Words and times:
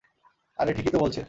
আরে, 0.59 0.71
ঠিকই 0.73 0.91
তো 0.93 0.97
বলছে। 0.99 1.19